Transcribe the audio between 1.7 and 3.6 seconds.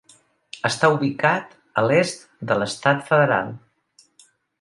a l'est de l'Estat federal.